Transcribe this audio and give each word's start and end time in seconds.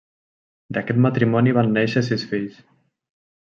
D'aquest 0.77 1.03
matrimoni 1.07 1.55
van 1.59 1.71
nàixer 1.77 2.05
sis 2.11 2.27
fills. 2.33 2.61